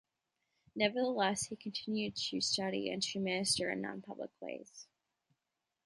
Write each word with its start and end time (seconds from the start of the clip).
Nevertheless, 0.75 1.45
he 1.45 1.55
continued 1.55 2.15
to 2.15 2.41
study 2.41 2.89
and 2.89 3.03
to 3.03 3.19
minister 3.19 3.69
in 3.69 3.81
non-public 3.81 4.31
ways. 4.39 4.87